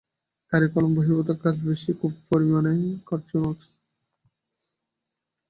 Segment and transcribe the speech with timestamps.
[0.53, 1.91] Curriculum বহির্ভূত কাজ খুব বেশী
[2.29, 2.73] পরিমাণে
[3.07, 3.67] করছো, ম্যাক্স।